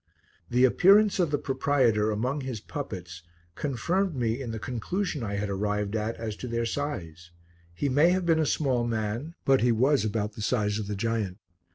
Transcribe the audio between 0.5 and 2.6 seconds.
appearance of the proprietor among his